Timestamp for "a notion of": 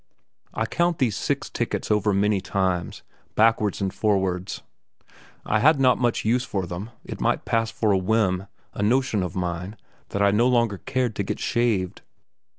8.73-9.35